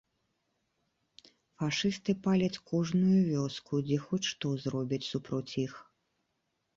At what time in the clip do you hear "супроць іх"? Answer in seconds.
5.11-5.73